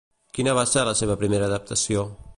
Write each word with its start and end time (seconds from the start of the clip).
Quina 0.37 0.55
va 0.59 0.63
ser 0.71 0.85
la 0.89 0.95
seva 1.03 1.19
primera 1.25 1.49
adaptació? 1.51 2.11